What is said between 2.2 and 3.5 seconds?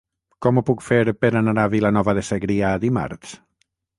de Segrià dimarts?